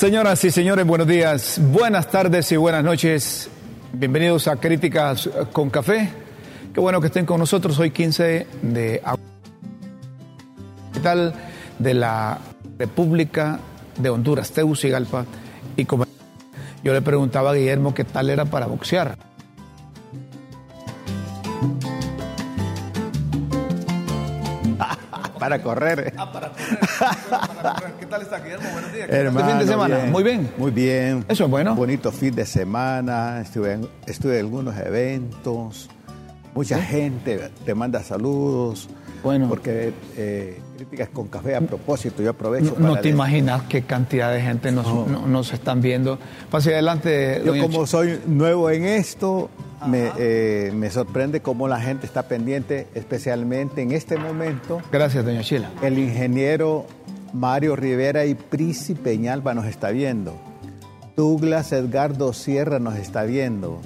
[0.00, 3.50] Señoras y señores, buenos días, buenas tardes y buenas noches.
[3.92, 6.08] Bienvenidos a Críticas con Café.
[6.72, 9.02] Qué bueno que estén con nosotros hoy 15 de
[10.90, 11.34] capital
[11.78, 12.38] de la
[12.78, 13.60] República
[13.98, 15.26] de Honduras, Tegucigalpa.
[15.76, 19.18] Y yo le preguntaba a Guillermo qué tal era para boxear.
[25.40, 26.12] Para correr.
[26.16, 27.92] Ah, para correr.
[27.98, 28.68] ¿Qué tal está, Guillermo?
[28.72, 29.08] Buenos días.
[29.10, 29.96] Hermano, fin de semana?
[29.96, 30.12] bien.
[30.12, 30.50] Muy bien.
[30.56, 31.24] Muy bien.
[31.28, 31.74] Eso es bueno.
[31.74, 33.40] Bonito fin de semana.
[33.40, 35.88] Estuve en, estuve en algunos eventos.
[36.54, 38.88] Mucha gente te manda saludos.
[39.22, 39.48] Bueno.
[39.48, 42.22] Porque eh, críticas con café a propósito.
[42.22, 42.74] Yo aprovecho.
[42.78, 45.06] No, te imaginas qué cantidad de gente nos, No.
[45.06, 46.18] no- nos están viendo.
[46.50, 49.50] Pase adelante, Yo doña como Ch- soy nuevo en esto,
[49.86, 54.80] me, eh, me sorprende cómo la gente está pendiente, especialmente en este momento.
[54.92, 55.70] Gracias, doña Chila.
[55.82, 56.86] El ingeniero
[57.32, 60.34] Mario Rivera y Prisi Peñalba nos está viendo.
[61.16, 63.80] Douglas Edgardo Sierra nos está viendo.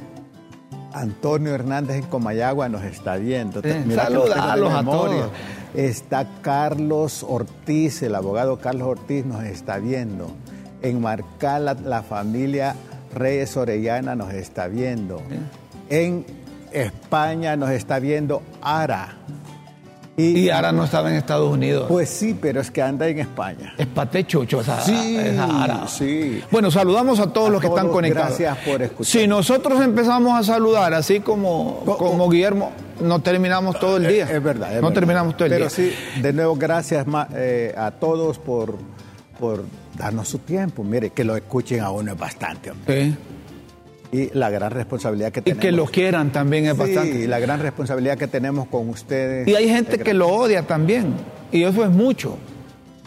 [0.92, 3.60] Antonio Hernández en Comayagua nos está viendo.
[3.60, 5.30] Sí, Mira que los tengo de saludalos a todos.
[5.74, 10.28] Está Carlos Ortiz, el abogado Carlos Ortiz nos está viendo.
[10.82, 12.76] En Marcala, la familia
[13.12, 15.20] Reyes Orellana nos está viendo.
[15.90, 16.24] En
[16.72, 19.16] España nos está viendo Ara.
[20.16, 21.86] Y ahora no estaba en Estados Unidos.
[21.88, 23.74] Pues sí, pero es que anda en España.
[23.76, 25.88] es patechucho esa, Sí, esa ara.
[25.88, 26.40] sí.
[26.52, 28.38] Bueno, saludamos a todos A los que están conectados.
[28.38, 29.10] gracias por escuchar.
[29.22, 32.70] Si nosotros empezamos a saludar así como, Co- como Guillermo,
[33.00, 34.30] no terminamos todo el día.
[34.30, 34.68] Es verdad.
[34.70, 34.94] es no verdad.
[34.94, 35.70] terminamos todo el Pero día.
[35.70, 38.76] sí, de nuevo, gracias eh, a todos por,
[39.40, 39.64] por
[39.98, 40.84] darnos su tiempo.
[40.84, 43.06] Mire, que lo escuchen a uno es bastante, hombre.
[43.06, 43.16] Sí.
[44.16, 45.60] Y la gran responsabilidad que Y tenemos.
[45.62, 47.26] que lo quieran también es Sí, bastante.
[47.26, 49.48] la gran responsabilidad que tenemos con ustedes.
[49.48, 51.14] Y hay gente que lo odia también.
[51.50, 52.36] Y eso es mucho,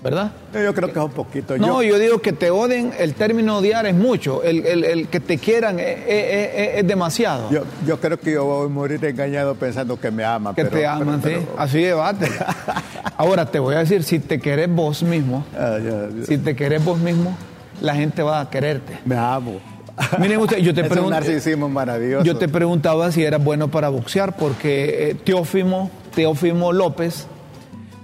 [0.04, 0.32] ¿verdad?
[0.54, 1.58] Yo creo que es un poquito.
[1.58, 4.44] No, yo, yo digo que te odien, el término odiar es mucho.
[4.44, 7.50] El, el- el que te quieran es, es- es- es demasiado.
[7.52, 10.56] yo, yo creo que yo voy a morir engañado pensando que me aman.
[10.56, 11.46] que pero- te aman, pero- sí.
[11.48, 12.28] pero- Así debate.
[13.18, 16.26] Ahora te voy a decir, si te querés vos mismo, Ah, ya, ya.
[16.26, 17.36] si te querés vos mismo,
[17.82, 18.98] la gente va a quererte.
[19.06, 19.60] Me amo.
[20.20, 20.84] Miren usted, yo te.
[22.24, 27.28] Yo te preguntaba si eras bueno para boxear, porque eh, Teófimo, Teófimo López,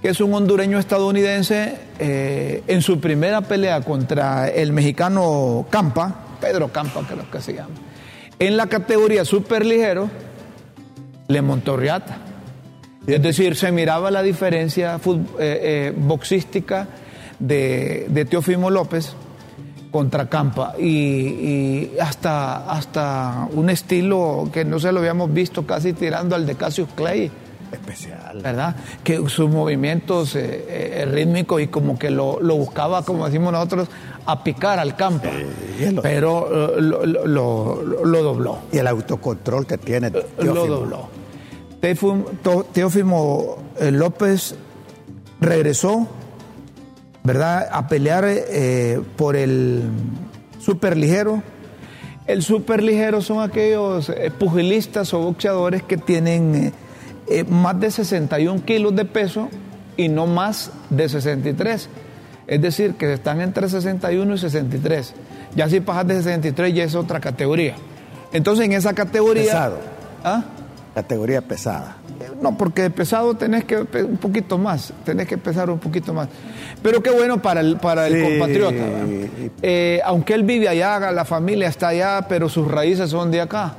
[0.02, 6.68] que es un hondureño estadounidense, eh, en su primera pelea contra el mexicano Campa, Pedro
[6.72, 7.74] Campa creo que se llama,
[8.38, 10.10] en la categoría superligero,
[11.28, 12.18] le montó riata.
[13.06, 16.88] Es decir, se miraba la diferencia eh, eh, boxística
[17.38, 19.14] de, de Teófimo López
[19.94, 25.92] contra Campa y, y hasta, hasta un estilo que no se lo habíamos visto casi
[25.92, 27.30] tirando al de Cassius Clay,
[27.70, 28.40] Especial.
[28.42, 28.74] ¿verdad?
[29.04, 33.86] Que sus movimientos eh, eh, rítmicos y como que lo, lo buscaba, como decimos nosotros,
[34.26, 35.30] a picar al Campa,
[35.92, 40.10] lo- pero eh, lo, lo- lo- lo dobló Y el autocontrol que tiene.
[40.10, 40.66] lo Teófimo.
[40.66, 41.08] dobló.
[41.80, 42.24] Teófimo,
[42.72, 43.56] Teófimo,
[43.92, 44.56] López
[45.40, 46.08] regresó,
[47.24, 49.82] ¿verdad?, a pelear eh, por el
[50.58, 51.42] superligero.
[52.26, 56.72] El superligero son aquellos eh, pugilistas o boxeadores que tienen eh,
[57.26, 59.48] eh, más de 61 kilos de peso
[59.96, 61.88] y no más de 63.
[62.46, 65.14] Es decir, que están entre 61 y 63.
[65.56, 67.74] Ya si pasas de 63 ya es otra categoría.
[68.32, 69.44] Entonces en esa categoría...
[69.44, 69.78] Pesado.
[70.22, 70.44] ¿Ah?
[70.94, 71.96] Categoría pesada.
[72.44, 76.28] No, porque de pesado tenés que un poquito más, tenés que pesar un poquito más.
[76.82, 78.22] Pero qué bueno para el, para el Sí.
[78.22, 78.84] compatriota.
[79.62, 83.76] Eh, aunque él vive allá, la familia está allá, pero sus raíces son de acá.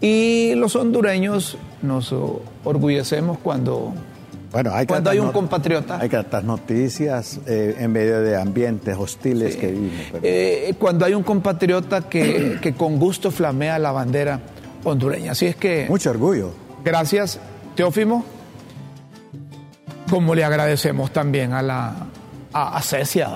[0.00, 2.12] Y los hondureños nos
[2.64, 3.94] orgullecemos cuando,
[4.50, 5.98] Bueno, hay cuando hay un compatriota.
[6.00, 10.06] Hay dar noticias eh, en medio de ambientes hostiles que vivimos.
[10.10, 14.40] pero- eh, cuando hay un compatriota que, que con gusto flamea la bandera
[14.82, 15.32] hondureña.
[15.32, 15.86] Así es que...
[15.88, 16.50] Mucho orgullo.
[16.84, 17.38] Gracias,
[17.82, 18.24] Teófimo.
[20.10, 21.94] Como le agradecemos también a la
[22.52, 23.28] a, a Cecia.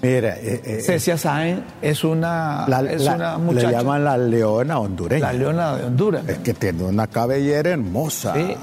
[0.00, 4.16] Mira, eh, eh, Cecia Sáenz es una, la, es la- una le muchacha, llaman la
[4.16, 5.26] leona hondureña.
[5.26, 6.22] la leona de Honduras.
[6.28, 8.54] Es que tiene una cabellera hermosa Sí.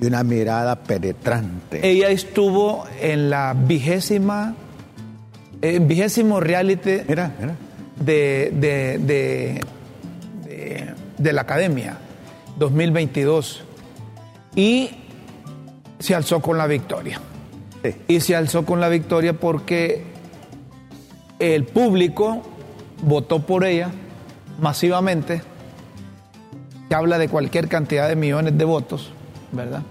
[0.00, 1.86] y una mirada penetrante.
[1.86, 4.54] Ella estuvo en la vigésima,
[5.60, 7.54] en vigésimo reality Mira, mira.
[8.00, 9.64] de, de, de,
[10.46, 11.98] de- de la Academia
[12.56, 13.64] 2022
[14.58, 14.90] y
[16.00, 17.20] se alzó con la victoria.
[17.84, 17.94] Sí.
[18.08, 20.02] Y se alzó con la victoria porque
[21.38, 22.42] el público
[23.02, 23.92] votó por ella
[24.60, 25.42] masivamente.
[26.88, 29.12] Se habla de cualquier cantidad de millones de votos,
[29.52, 29.82] ¿verdad?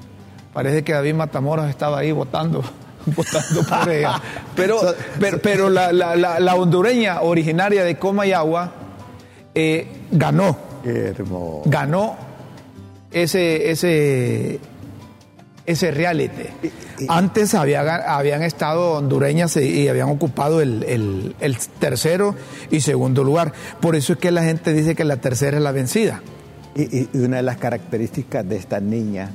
[0.52, 2.62] Parece que David Matamoros estaba ahí votando
[3.06, 4.22] votando por ella.
[4.54, 4.82] Pero,
[5.42, 8.74] pero, la, la, hondureña originaria de Comayagua
[9.56, 10.58] eh, ganó.
[11.64, 12.27] Ganó
[13.12, 14.60] ese, ese,
[15.66, 16.44] ese reality.
[17.10, 21.36] Antes habían estado hondureñas y habían ocupado el,
[21.80, 22.36] tercero
[22.72, 23.54] y segundo lugar.
[23.82, 26.22] Por eso es que la gente dice que la tercera es la vencida.
[26.76, 29.32] Y, una de las características de esta niña,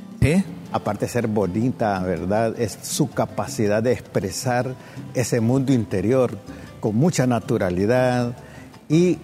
[0.71, 2.59] aparte de ser bonita, ¿verdad?
[2.59, 4.75] Es su capacidad de expresar
[5.13, 6.37] ese mundo interior
[6.79, 8.35] con mucha naturalidad
[8.89, 9.19] y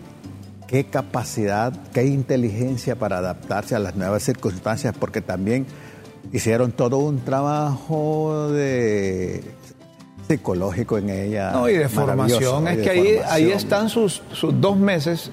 [0.70, 5.66] qué capacidad, qué inteligencia para adaptarse a las nuevas circunstancias, porque también
[6.32, 9.44] hicieron todo un trabajo de
[10.28, 11.52] psicológico en ella.
[11.54, 12.68] No, y de formación.
[12.68, 15.32] Es que ahí, ahí están sus, sus dos meses.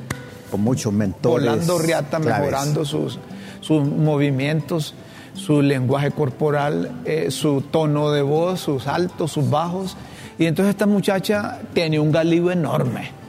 [0.51, 1.47] Con muchos mentores.
[1.47, 3.19] Volando riata, mejorando sus,
[3.61, 4.95] sus movimientos,
[5.35, 9.99] su lenguaje corporal, eh, su tono de voz, sus altos, sus bajos.
[10.39, 13.26] Y entonces esta muchacha tiene un galivo enorme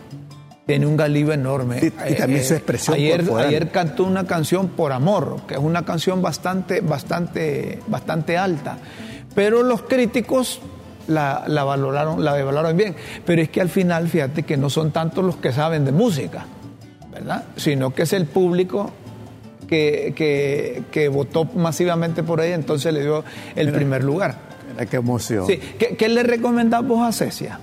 [0.67, 1.79] tiene un galivo enorme.
[1.81, 5.83] y también su eh, expresión ayer, Ayer cantó una canción por amor, que es una
[5.85, 8.77] canción bastante, bastante, bastante alta.
[9.33, 10.59] Pero los críticos
[11.07, 12.95] la, valoraron, la valoraron bien.
[13.25, 16.45] Pero es que al final, fíjate que no son tantos los que saben de música,
[17.11, 17.45] ¿verdad?
[17.55, 18.91] Sino que es el público
[19.67, 23.23] que, que, votó masivamente por ella, entonces le dio
[23.55, 24.35] el primer lugar.
[24.69, 25.47] Mira qué emoción.
[25.47, 25.57] Sí.
[25.79, 27.59] ¿Qué, qué le recomendamos a Cecia?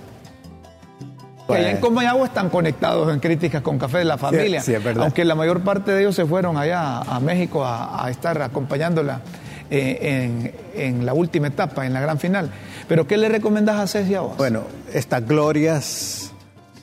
[1.47, 4.63] Que allá en Comayagua están conectados en críticas con Café de la Familia.
[4.99, 9.21] Aunque la mayor parte de ellos se fueron allá a México a, estar acompañándola
[9.69, 12.51] eh, en, la última etapa, en la gran final.
[12.87, 14.37] Pero ¿qué le recomendás a Ceci a vos?
[14.37, 14.63] Bueno,
[14.93, 16.31] estas glorias,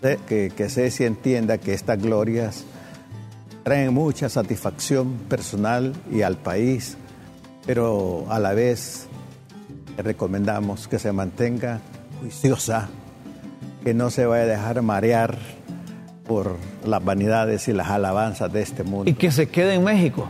[0.00, 2.64] que, que Ceci entienda que estas glorias
[3.64, 6.96] traen mucha satisfacción personal y al país,
[7.66, 9.06] pero a la vez
[9.96, 11.80] le recomendamos que se mantenga
[12.20, 12.88] juiciosa
[13.84, 15.38] que no se vaya a dejar marear
[16.26, 19.10] por las vanidades y las alabanzas de este mundo.
[19.10, 20.28] Y que se quede en México.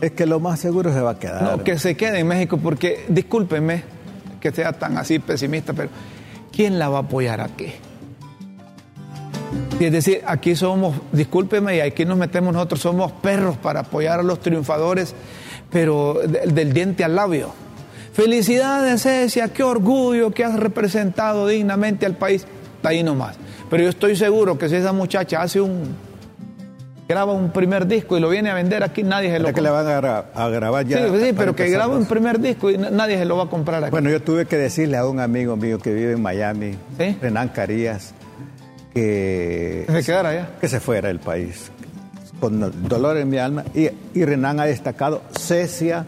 [0.00, 1.42] Es que lo más seguro se va a quedar.
[1.42, 3.82] No, que se quede en México, porque discúlpeme
[4.40, 5.88] que sea tan así pesimista, pero
[6.52, 7.72] ¿quién la va a apoyar aquí?
[9.78, 14.22] es decir, aquí somos, discúlpeme, y aquí nos metemos nosotros, somos perros para apoyar a
[14.22, 15.14] los triunfadores,
[15.70, 17.52] pero del diente al labio.
[18.12, 22.46] Felicidades, Cecia, qué orgullo que has representado dignamente al país
[22.86, 23.36] ahí nomás.
[23.68, 25.94] Pero yo estoy seguro que si esa muchacha hace un
[27.08, 29.70] graba un primer disco y lo viene a vender aquí, nadie se lo que le
[29.70, 31.08] van a, grabar ya.
[31.08, 33.90] Sí, pero que grabe un primer disco y nadie se lo va a comprar aquí.
[33.90, 36.76] Bueno, yo tuve que decirle a un amigo mío que vive en Miami,
[37.20, 38.12] Renan Carías,
[38.92, 40.48] que, se quedara allá.
[40.60, 41.70] Que se fuera del país,
[42.40, 43.64] con dolor en mi alma.
[43.74, 46.04] Y, y Renan ha destacado Cecia,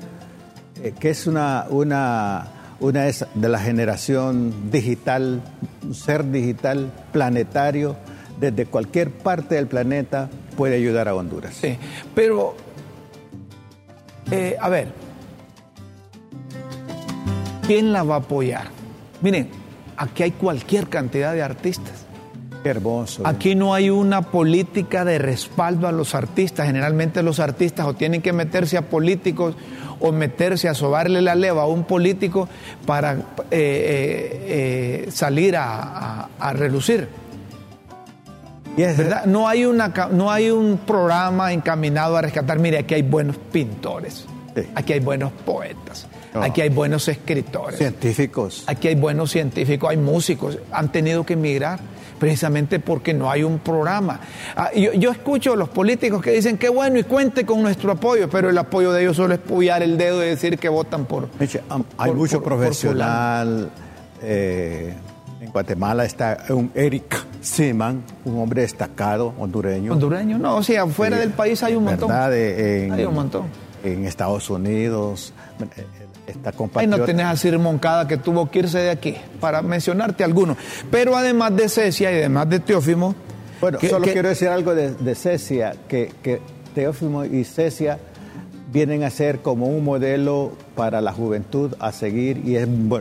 [0.83, 5.43] eh, que es una, una una es de la generación digital,
[5.85, 7.97] un ser digital planetario,
[8.39, 11.55] desde cualquier parte del planeta puede ayudar a Honduras.
[11.55, 11.77] Sí,
[12.15, 12.55] pero,
[14.31, 14.93] eh, a ver,
[17.67, 18.69] ¿quién la va a apoyar?
[19.23, 19.49] Miren,
[19.97, 21.98] aquí hay cualquier cantidad de artistas.
[22.63, 23.23] Qué hermoso.
[23.25, 26.67] Aquí no hay una política de respaldo a los artistas.
[26.67, 29.55] Generalmente los artistas o tienen que meterse a políticos
[30.01, 32.49] o meterse a sobarle la leva a un político
[32.87, 33.19] para eh,
[33.51, 37.09] eh, eh, salir a, relucir.
[38.77, 39.27] ¿Verdad?
[39.27, 44.25] No, hay una, no hay un programa encaminado a rescatar, mire, aquí hay buenos pintores,
[44.77, 46.07] aquí hay buenos poetas,
[46.41, 47.79] aquí hay buenos escritores.
[47.79, 48.63] Científicos.
[48.69, 51.81] Aquí hay buenos científicos, hay músicos, han tenido que emigrar
[52.19, 54.21] precisamente porque no hay un programa.
[54.57, 58.29] Ah, yo, escucho a los políticos que dicen que bueno y cuente con nuestro apoyo,
[58.29, 61.29] pero el apoyo de ellos solo es puyar el dedo y decir que votan por.
[61.99, 63.71] hay mucho profesional.
[64.21, 64.95] Eh,
[65.41, 69.93] en Guatemala está un Eric Seaman, un hombre destacado hondureño.
[69.93, 72.09] Hondureño, no, o sea, fuera del país hay un montón.
[72.09, 72.33] ¿verdad?
[72.33, 73.68] hay un montón.
[73.85, 75.33] En Estados Unidos,
[76.27, 80.25] esta Ahí no tenés a Sir Moncada que tuvo que irse de aquí, para mencionarte
[80.25, 80.57] algunos.
[80.91, 83.15] Pero además de Cecia y además de Teófimo.
[83.61, 86.41] Bueno, solo quiero decir algo de, Cecia, que, que
[86.75, 87.99] Teófimo y Cecia
[88.73, 92.57] vienen a ser como un modelo para la juventud a seguir y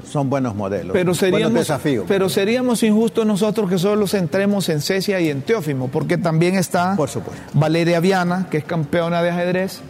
[0.07, 0.93] son buenos modelos.
[0.93, 1.72] Pero seríamos,
[2.07, 6.96] pero seríamos injustos nosotros que solo centremos en Cecia y en Teófimo, porque también está
[6.96, 7.43] Por supuesto.
[7.53, 9.81] Valeria Viana, que es campeona de ajedrez,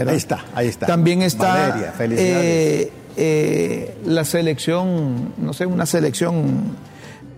[0.00, 0.86] Ahí está, ahí está.
[0.86, 6.76] También está eh, eh, la selección, no sé, una selección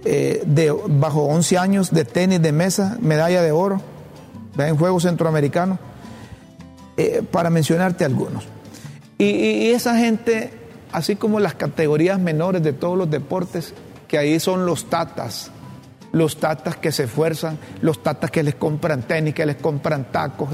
[0.04, 3.80] eh, de bajo 11 años de tenis de mesa, medalla de oro
[4.56, 5.78] en Juegos Centroamericanos,
[7.30, 8.44] para mencionarte algunos.
[9.18, 10.50] Y, esa gente
[10.92, 13.72] así como las categorías menores de todos los deportes,
[14.08, 15.52] que ahí son los tatas,
[16.12, 20.48] los tatas que se esfuerzan, los tatas que les compran tenis, que les compran tacos,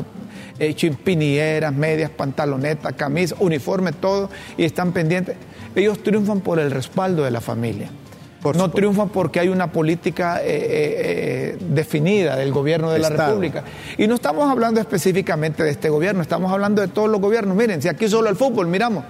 [0.59, 5.37] eh, chimpinilleras, medias, pantalonetas, camisas, uniforme, todo, y están pendientes.
[5.75, 7.91] Ellos triunfan por el respaldo de la familia.
[8.55, 13.65] no triunfan porque hay una política eh, eh, definida del gobierno de la República.
[13.97, 17.57] Y no estamos hablando específicamente de este gobierno, estamos hablando de todos los gobiernos.
[17.57, 19.05] Miren, si aquí solo el fútbol, miramos.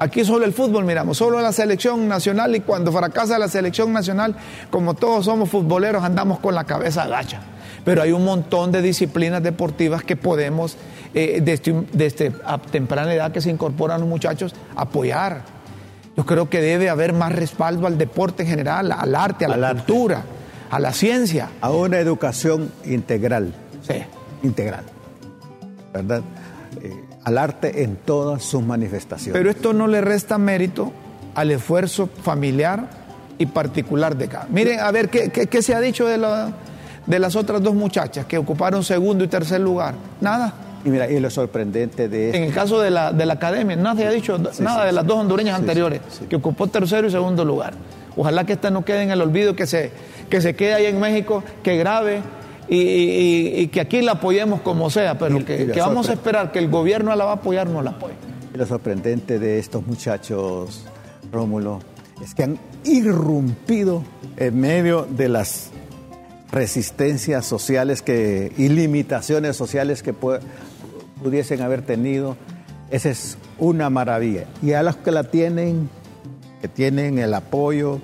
[0.00, 4.34] Aquí solo el fútbol miramos, solo la selección nacional y cuando fracasa la selección nacional,
[4.70, 7.42] como todos somos futboleros, andamos con la cabeza agacha.
[7.84, 10.78] Pero hay un montón de disciplinas deportivas que podemos,
[11.12, 15.42] eh, desde, a temprana edad que se incorporan los muchachos, apoyar.
[16.16, 19.72] Yo creo que debe haber más respaldo al deporte en general, al arte, a la
[19.72, 20.22] cultura,
[20.70, 21.50] a la ciencia.
[21.60, 23.52] A una educación integral.
[23.86, 24.02] Sí.
[24.42, 24.84] Integral.
[25.92, 26.22] ¿Verdad?
[27.24, 29.38] Al arte en todas sus manifestaciones.
[29.38, 30.92] Pero esto no le resta mérito
[31.34, 32.88] al esfuerzo familiar
[33.38, 34.46] y particular de cada.
[34.48, 36.18] Miren, a ver, ¿qué, se ha dicho de,
[37.06, 39.94] de las otras dos muchachas que ocuparon segundo y tercer lugar?
[40.20, 40.54] Nada.
[40.84, 44.06] Y mira, y lo sorprendente de En el caso de la, de la academia, nadie
[44.06, 47.74] ha dicho nada de las dos hondureñas anteriores, que ocupó tercero y segundo lugar.
[48.16, 49.92] Ojalá que esta no quede en el olvido, que se,
[50.30, 52.22] que se quede ahí en México, que grabe
[52.72, 57.14] y, que aquí la apoyemos como sea, pero que, vamos a esperar que el gobierno
[57.16, 58.14] la va a apoyar, no la apoye.
[58.54, 60.84] Y lo sorprendente de estos muchachos,
[61.32, 61.80] Rómulo,
[62.22, 64.04] es que han irrumpido
[64.36, 65.70] en medio de las
[66.52, 72.36] resistencias sociales que, y limitaciones sociales que pudiesen haber tenido.
[72.90, 74.44] Esa es una maravilla.
[74.62, 75.88] Y a los que la tienen,
[76.60, 78.00] que tienen el apoyo,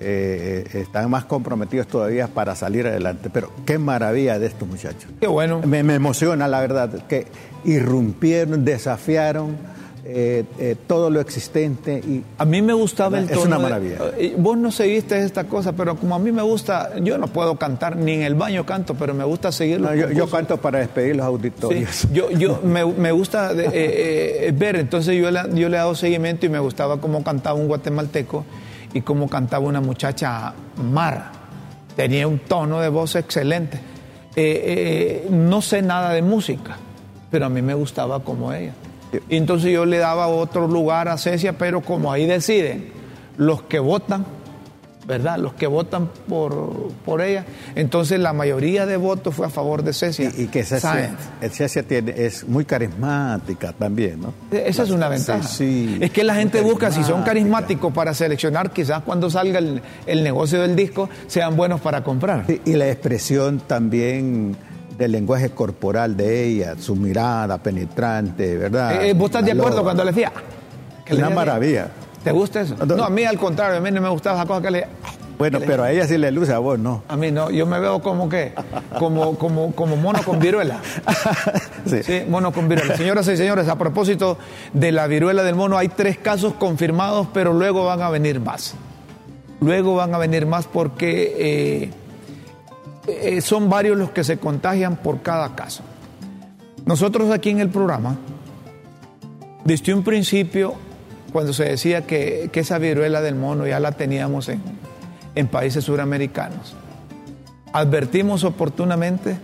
[0.00, 3.30] eh, están más comprometidos todavía para salir adelante.
[3.32, 5.10] Pero qué maravilla de estos muchachos.
[5.20, 5.60] Qué bueno.
[5.64, 7.26] Me, emociona, la verdad, que
[7.64, 9.74] irrumpieron, desafiaron.
[10.06, 13.96] Eh, eh, todo lo existente y a mí me gustaba el tono es una maravilla
[14.36, 17.96] vos no seguiste esta cosa pero como a mí me gusta yo no puedo cantar
[17.96, 22.06] ni en el baño canto pero me gusta seguirlo yo, canto para despedir los auditorios
[22.12, 26.50] yo, yo me, me gusta ver entonces yo le, yo le he dado seguimiento y
[26.50, 28.44] me gustaba cómo cantaba un guatemalteco
[28.94, 31.32] y cómo cantaba una muchacha Mara.
[31.94, 33.76] Tenía un tono de voz excelente.
[34.36, 36.76] Eh, eh, no sé nada de música,
[37.30, 38.72] pero a mí me gustaba como ella.
[39.28, 42.92] Y entonces yo le daba otro lugar a Cecia, pero como ahí deciden
[43.36, 44.24] los que votan,
[45.06, 45.38] ¿verdad?
[45.38, 47.44] Los que votan por, por ella.
[47.74, 50.30] Entonces la mayoría de votos fue a favor de Cecia.
[50.36, 51.16] Y, que Cecia,
[51.50, 54.34] Cecia tiene, es muy carismática también, ¿no?
[54.50, 55.42] E, esa es una ventaja.
[55.42, 60.24] Sí, es que la gente busca, si son carismáticos para seleccionar, quizás cuando salga el,
[60.24, 62.44] negocio del disco, sean buenos para comprar.
[62.64, 64.56] y la expresión también
[64.98, 69.04] del lenguaje corporal de ella, su mirada penetrante, ¿verdad?
[69.04, 70.32] Eh, ¿Vos estás de acuerdo cuando le decía?
[71.04, 71.88] Que una maravilla.
[72.24, 72.74] ¿Te gusta eso?
[72.86, 74.86] No, a mí al contrario, a mí no me gustaba esa cosa que le...
[75.36, 77.02] Bueno, pero a ella sí le luce, a vos no.
[77.08, 78.54] A mí no, yo me veo como que,
[78.98, 80.80] como, como, como mono con viruela.
[81.86, 82.02] sí.
[82.02, 82.22] sí.
[82.28, 82.96] mono con viruela.
[82.96, 84.38] Señoras y señores, a propósito
[84.72, 88.74] de la viruela del mono, hay tres casos confirmados, pero luego van a venir más.
[89.60, 91.90] Luego van a venir más porque eh,
[93.08, 95.82] eh, son varios los que se contagian por cada caso.
[96.86, 98.16] Nosotros aquí en el programa,
[99.64, 100.74] desde un principio
[101.34, 106.76] cuando se decía que, esa viruela del mono ya la teníamos en, países suramericanos.
[107.72, 109.36] Advertimos oportunamente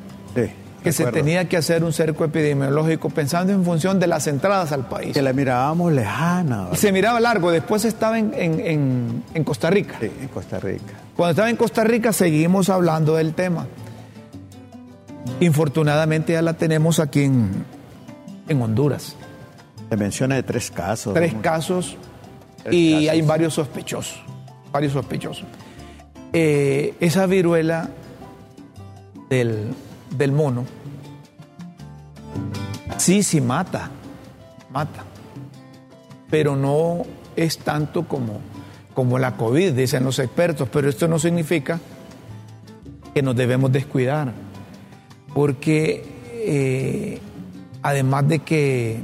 [0.84, 4.86] que se tenía que hacer un cerco epidemiológico pensando en función de las entradas al
[4.86, 5.12] país.
[5.14, 6.68] Que la mirábamos lejana.
[6.74, 9.96] Se miraba largo, después estaba en, Costa Rica.
[9.98, 10.94] Sí, en Costa Rica.
[11.16, 13.66] Cuando estaba en Costa Rica seguimos hablando del tema.
[15.40, 17.64] Infortunadamente ya la tenemos aquí en,
[18.48, 19.16] en Honduras.
[19.90, 21.12] Se menciona de tres casos.
[21.14, 21.96] Tres casos
[22.70, 24.22] y hay varios sospechosos.
[24.72, 25.44] Varios sospechosos.
[26.32, 27.90] Eh, esa viruela
[29.28, 29.74] del,
[30.32, 30.64] mono,
[32.98, 33.90] sí, sí mata,
[34.70, 35.04] mata,
[36.30, 37.02] pero no
[37.34, 38.40] es tanto como,
[38.94, 41.80] como la COVID, dicen los expertos, pero esto no significa
[43.12, 44.32] que nos debemos descuidar,
[45.34, 47.20] porque eh,
[47.82, 49.00] además de que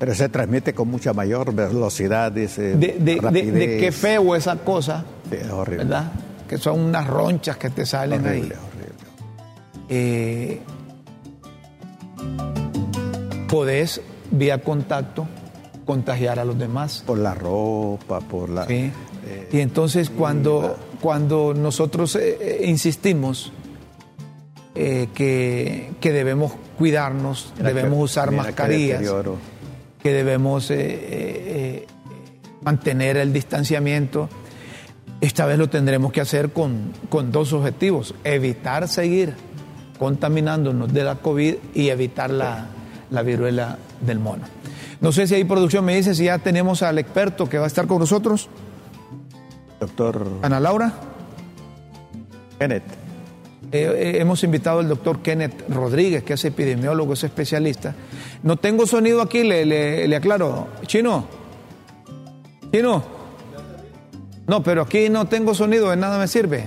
[0.00, 2.74] pero se transmite con mucha mayor velocidad, dice.
[2.74, 5.04] De, de, qué feo esa cosa.
[5.28, 5.84] Sí, es horrible.
[5.84, 6.12] ¿Verdad?
[6.48, 8.38] Que son unas ronchas que te salen ahí.
[8.38, 8.56] Horrible.
[9.90, 10.60] Eh,
[13.46, 15.28] podés, vía contacto,
[15.84, 17.04] contagiar a los demás.
[17.06, 18.66] Por la ropa, por la.
[18.66, 18.90] Sí.
[19.26, 23.52] Eh, y entonces cuando, cuando nosotros eh, insistimos
[24.72, 29.02] que, que, debemos cuidarnos, debemos usar mascarillas
[30.02, 31.86] que debemos eh, eh,
[32.62, 34.28] mantener el distanciamiento.
[35.20, 39.34] Esta vez lo tendremos que hacer con, con dos objetivos, evitar seguir
[39.98, 42.68] contaminándonos de la COVID y evitar la,
[43.10, 44.44] la viruela del mono.
[45.00, 47.66] No sé si hay producción me dice si ya tenemos al experto que va a
[47.66, 48.48] estar con nosotros.
[49.78, 50.92] Doctor Ana Laura.
[52.58, 52.99] Kenneth.
[53.72, 57.94] Eh, eh, hemos invitado al doctor Kenneth Rodríguez, que es epidemiólogo, es especialista.
[58.42, 60.68] No tengo sonido aquí, le, le, aclaro.
[60.86, 61.26] Chino.
[62.72, 63.04] Chino.
[64.48, 66.64] No, pero aquí no tengo sonido, de nada me sirve.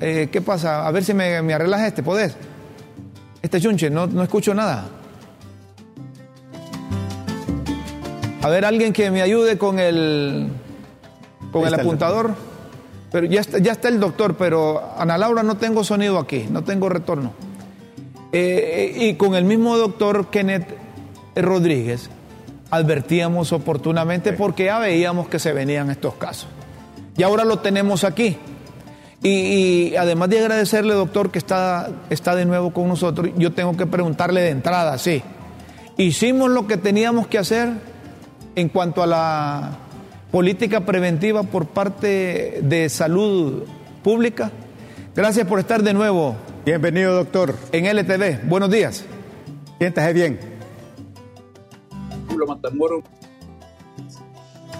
[0.00, 0.86] Eh, ¿Qué pasa?
[0.86, 2.36] A ver si me, me arreglas este, ¿podés?
[3.42, 4.86] Este chunche, no, no escucho nada.
[8.42, 10.48] A ver, alguien que me ayude con el,
[11.50, 12.53] con el apuntador.
[13.14, 16.64] Pero ya está, ya está el doctor, pero Ana Laura no tengo sonido aquí, no
[16.64, 17.32] tengo retorno.
[18.32, 20.66] Eh, y con el mismo doctor Kenneth
[21.36, 22.10] Rodríguez
[22.72, 26.48] advertíamos oportunamente porque ya veíamos que se venían estos casos.
[27.16, 28.36] Y ahora lo tenemos aquí.
[29.22, 33.86] Y, además de agradecerle, doctor, que está, está de nuevo con nosotros, yo tengo que
[33.86, 35.22] preguntarle de entrada, sí.
[35.96, 37.74] ¿Hicimos lo que teníamos que hacer
[38.56, 39.83] en cuanto a la
[40.34, 43.62] política preventiva por parte de salud
[44.02, 44.50] pública.
[45.14, 46.34] Gracias por estar de nuevo.
[46.66, 47.54] Bienvenido, doctor.
[47.70, 48.44] En LTV.
[48.48, 49.04] Buenos días.
[49.78, 50.40] Siéntase bien.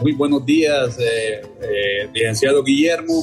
[0.01, 3.23] Muy buenos días, eh, eh, licenciado Guillermo.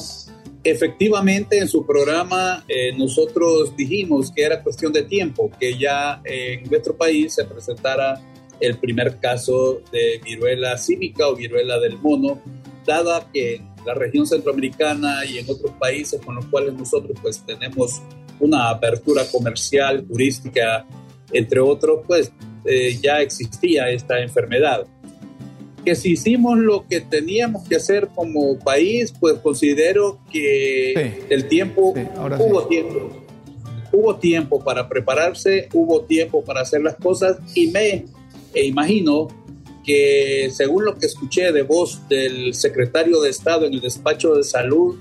[0.64, 6.64] Efectivamente, en su programa eh, nosotros dijimos que era cuestión de tiempo que ya en
[6.70, 8.22] nuestro país se presentara
[8.60, 12.40] el primer caso de viruela cívica o viruela del mono,
[12.86, 17.44] dada que en la región centroamericana y en otros países con los cuales nosotros pues
[17.44, 18.02] tenemos
[18.40, 20.86] una apertura comercial, turística,
[21.32, 22.32] entre otros, pues
[22.64, 24.86] eh, ya existía esta enfermedad.
[25.84, 31.92] Que si hicimos lo que teníamos que hacer como país, pues considero que el tiempo,
[32.38, 33.10] hubo tiempo,
[33.92, 38.04] hubo tiempo para prepararse, hubo tiempo para hacer las cosas y me
[38.54, 39.28] e imagino
[39.84, 44.44] que según lo que escuché de voz del secretario de Estado en el despacho de
[44.44, 44.96] salud,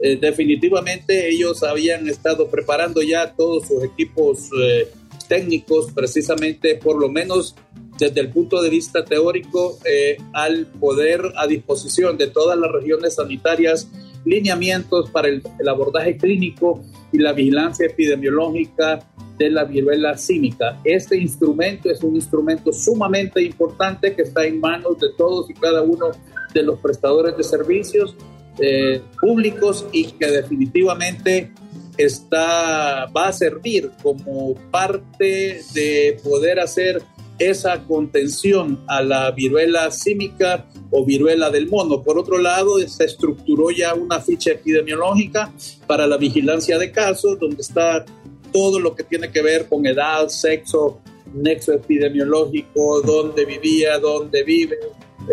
[0.00, 4.88] eh, definitivamente ellos habían estado preparando ya todos sus equipos eh,
[5.28, 7.54] técnicos, precisamente por lo menos
[7.98, 13.14] desde el punto de vista teórico, eh, al poder a disposición de todas las regiones
[13.14, 13.88] sanitarias
[14.24, 19.08] lineamientos para el, abordaje clínico y la vigilancia epidemiológica
[19.42, 20.80] de la viruela cínica.
[20.84, 25.82] Este instrumento es un instrumento sumamente importante que está en manos de todos y cada
[25.82, 26.06] uno
[26.54, 28.14] de los prestadores de servicios
[28.58, 31.50] eh, públicos y que definitivamente
[31.96, 37.02] está, va a servir como parte de poder hacer
[37.38, 42.02] esa contención a la viruela símica o viruela del mono.
[42.02, 45.50] Por otro lado, se estructuró ya una ficha epidemiológica
[45.88, 48.04] para la vigilancia de casos, donde está
[48.52, 51.00] todo lo que tiene que ver con edad, sexo,
[51.32, 54.76] nexo epidemiológico, dónde vivía, dónde vive,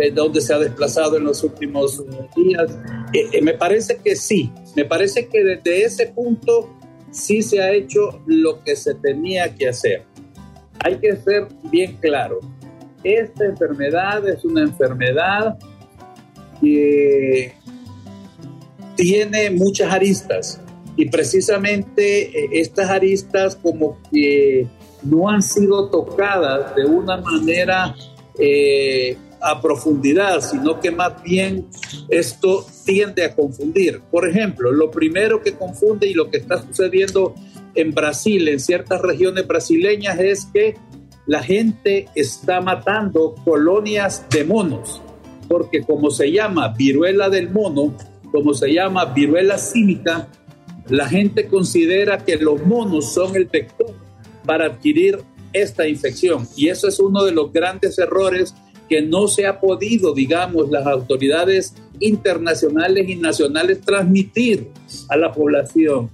[0.02, 2.04] eh, dónde se ha desplazado en los últimos eh,
[2.36, 2.78] días.
[3.14, 6.70] Eh, me parece que sí, me parece que desde ese punto
[7.12, 10.06] sí se ha hecho lo que se tenía que hacer
[10.80, 12.40] hay que ser bien claro.
[13.04, 15.58] Esta enfermedad es una enfermedad
[16.62, 17.54] que
[18.96, 20.62] tiene muchas aristas
[21.00, 24.68] y precisamente eh, estas aristas como que
[25.02, 27.96] no han sido tocadas de una manera
[28.38, 31.68] eh, a profundidad, sino que más bien
[32.10, 34.02] esto tiende a confundir.
[34.12, 37.34] Por ejemplo, lo primero que confunde y lo que está sucediendo
[37.76, 40.76] en Brasil, en ciertas regiones brasileñas, es que
[41.28, 45.02] la gente está matando colonias de monos,
[45.48, 47.96] porque como se llama viruela del mono,
[48.34, 50.28] como se llama viruela cínica,
[50.90, 53.94] la gente considera que los monos son el vector
[54.46, 55.20] para adquirir
[55.54, 56.48] esta infección.
[56.56, 58.54] Y eso es uno de los grandes errores
[58.88, 64.70] que no se ha podido, digamos, las autoridades internacionales y nacionales transmitir
[65.10, 66.10] a la población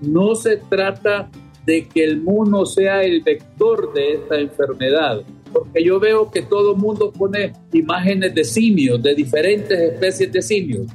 [0.00, 1.30] no se trata
[1.66, 6.74] de que el mono sea el vector de esta enfermedad, porque yo veo que todo
[6.74, 10.86] mundo pone imágenes de simios, de diferentes especies de simios.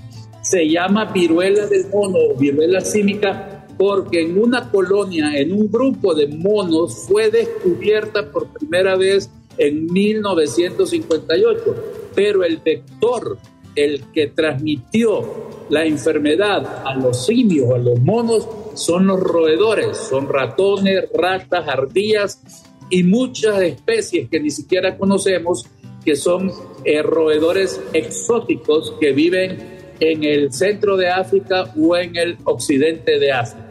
[0.45, 6.13] Se llama viruela del mono o viruela símica porque en una colonia, en un grupo
[6.13, 11.75] de monos, fue descubierta por primera vez en 1958,
[12.13, 13.39] pero el vector,
[13.75, 15.25] el que transmitió
[15.69, 22.41] la enfermedad a los simios, a los monos, son los roedores, son ratones, ratas, ardillas
[22.89, 25.65] y muchas especies que ni siquiera conocemos
[26.03, 26.51] que son
[26.83, 33.31] eh, roedores exóticos que viven en el centro de África o en el occidente de
[33.31, 33.65] África.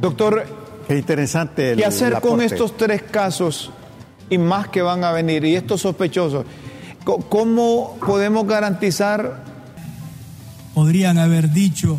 [0.00, 0.44] Doctor,
[0.88, 1.74] qué interesante.
[1.76, 3.70] ¿Qué hacer con estos tres casos
[4.28, 6.44] y más que van a venir y estos sospechosos?
[7.04, 9.44] ¿Cómo podemos garantizar?
[10.74, 11.98] Podrían haber dicho,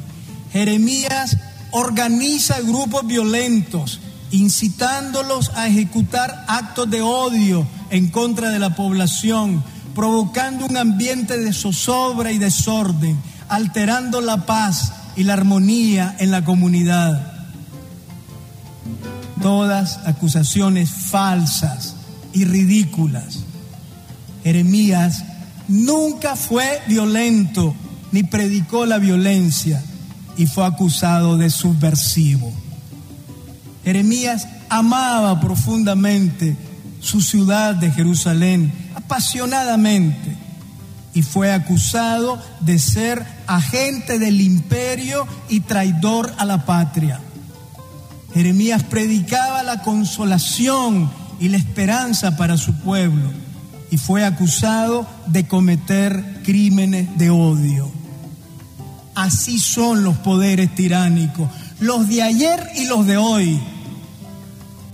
[0.52, 1.38] Jeremías
[1.72, 4.00] organiza grupos violentos,
[4.32, 9.64] incitándolos a ejecutar actos de odio en contra de la población,
[9.96, 16.44] provocando un ambiente de zozobra y desorden, alterando la paz y la armonía en la
[16.44, 17.34] comunidad.
[19.42, 21.96] Todas acusaciones falsas
[22.34, 23.40] y ridículas.
[24.44, 25.24] Jeremías
[25.68, 27.76] nunca fue violento
[28.12, 29.82] ni predicó la violencia
[30.38, 32.52] y fue acusado de subversivo.
[33.84, 36.56] Jeremías amaba profundamente
[37.00, 38.72] su ciudad de Jerusalén,
[39.06, 40.38] apasionadamente,
[41.14, 47.20] y fue acusado de ser agente del imperio y traidor a la patria.
[48.34, 53.30] Jeremías predicaba la consolación y la esperanza para su pueblo
[53.92, 57.92] y fue acusado de cometer crímenes de odio.
[59.14, 61.48] Así son los poderes tiránicos,
[61.80, 63.62] los de ayer y los de hoy.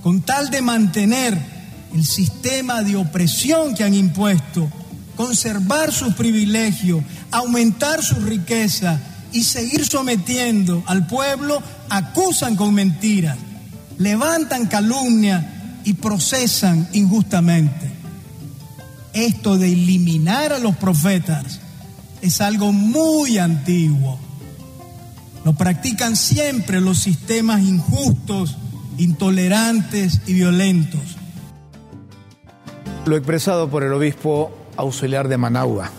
[0.03, 1.58] Con tal de mantener
[1.93, 4.69] el sistema de opresión que han impuesto,
[5.15, 8.99] conservar sus privilegios, aumentar su riqueza
[9.31, 13.37] y seguir sometiendo al pueblo, acusan con mentiras,
[13.97, 17.89] levantan calumnia y procesan injustamente.
[19.13, 21.59] Esto de eliminar a los profetas
[22.21, 24.19] es algo muy antiguo.
[25.43, 28.57] Lo practican siempre los sistemas injustos,
[28.97, 31.01] intolerantes y violentos.
[33.05, 35.89] Lo expresado por el obispo auxiliar de Managua,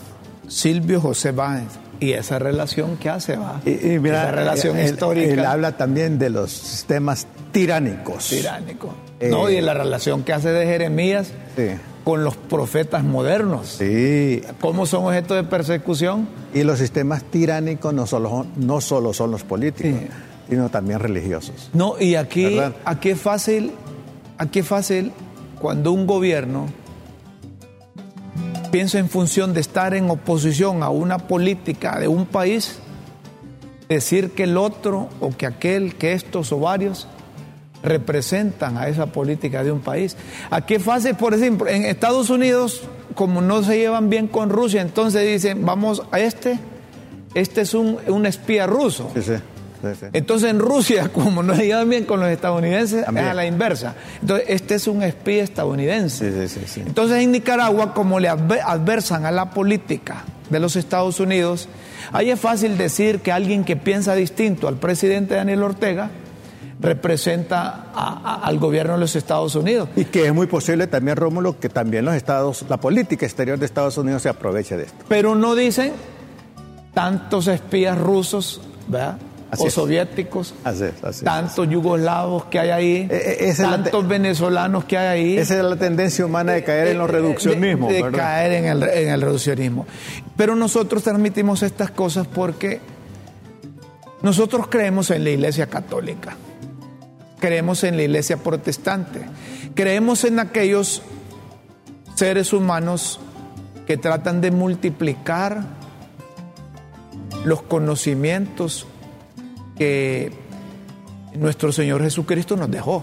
[0.49, 3.61] Silvio José Báez, y esa relación que hace, va.
[3.65, 5.33] Y, esa relación histórica.
[5.33, 8.29] Él habla también de los sistemas tiránicos.
[8.29, 8.91] Tiránicos.
[9.21, 11.33] no, y la relación que hace de Jeremías
[12.05, 13.77] con los profetas modernos.
[13.79, 14.43] Sí.
[14.61, 16.29] ¿Cómo son objeto de persecución?
[16.55, 20.01] Y los sistemas tiránicos no solo, no solo son los políticos,
[20.49, 21.71] sino también religiosos.
[21.75, 23.73] No, y aquí, aquí es fácil,
[24.39, 25.13] aquí es fácil
[25.61, 26.67] cuando un gobierno
[28.71, 32.79] piensa en función de estar en oposición a una política de un país,
[33.89, 37.09] decir que el otro o que aquel, que estos o varios
[37.83, 40.17] representan a esa política de un país.
[40.51, 42.83] Aquí es fácil, por ejemplo, en Estados Unidos,
[43.15, 46.59] como no se llevan bien con Rusia, entonces dicen, vamos a este,
[47.35, 49.11] este es un, espía ruso.
[50.13, 53.95] Entonces en Rusia, como no llevan bien con los estadounidenses, es a la inversa.
[54.21, 56.49] Entonces este es un espía estadounidense.
[56.77, 61.69] Entonces en Nicaragua, como le adversan a la política de los Estados Unidos,
[62.13, 66.11] ahí es fácil decir que alguien que piensa distinto al presidente Daniel Ortega,
[66.81, 67.91] representa
[68.43, 69.89] al gobierno de los Estados Unidos.
[69.97, 73.67] Y que es muy posible también, Rómulo, que también los Estados, la política exterior de
[73.67, 75.05] Estados Unidos se aproveche de esto.
[75.09, 75.93] Pero no dicen
[76.95, 79.19] tantos espías rusos, ¿verdad?
[79.59, 80.55] O soviéticos,
[81.25, 85.39] tantos yugoslavos que hay ahí, e, e, tantos venezolanos que hay ahí.
[85.39, 87.93] Esa es la tendencia humana de caer en los reduccionismos.
[87.93, 89.87] De, caer en el, en el reduccionismo.
[90.37, 92.81] Pero nosotros transmitimos estas cosas porque
[94.23, 96.37] nosotros creemos en la Iglesia Católica
[97.41, 99.23] creemos en la iglesia protestante,
[99.75, 101.03] creemos en aquellos
[102.15, 103.19] seres humanos
[103.87, 105.65] que tratan de multiplicar
[107.45, 108.87] los conocimientos
[109.81, 110.31] que
[111.37, 113.03] nuestro Señor Jesucristo nos dejó.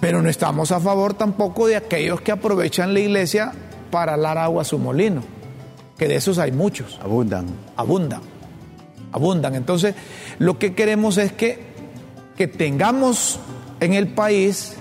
[0.00, 3.52] Pero no estamos a favor tampoco de aquellos que aprovechan la iglesia
[3.92, 5.22] para dar agua a su molino,
[5.96, 6.98] que de esos hay muchos.
[7.00, 7.46] Abundan.
[7.76, 8.20] Abundan.
[9.12, 9.54] Abundan.
[9.54, 9.94] Entonces,
[10.40, 11.70] lo que queremos es que
[12.36, 13.38] que tengamos
[13.78, 14.74] en el país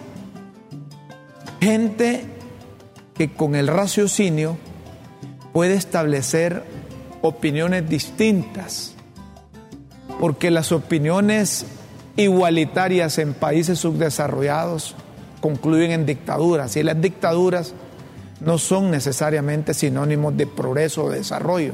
[1.62, 2.23] gente
[3.13, 4.58] que con el raciocinio
[5.54, 6.63] puede establecer
[7.21, 8.95] opiniones distintas,
[10.19, 11.65] porque las opiniones
[12.17, 14.95] igualitarias en países subdesarrollados
[15.41, 17.73] concluyen en dictaduras y las dictaduras
[18.41, 21.73] no son necesariamente sinónimos de progreso o desarrollo,